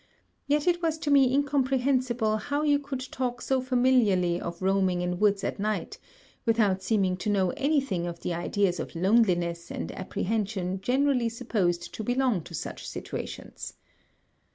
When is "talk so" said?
3.11-3.61